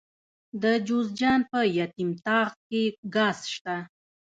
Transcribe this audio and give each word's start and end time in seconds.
د 0.61 0.63
جوزجان 0.87 1.41
په 1.51 1.59
یتیم 1.79 2.09
تاغ 2.25 2.49
کې 2.67 2.83
ګاز 3.15 3.37
شته. 3.53 3.75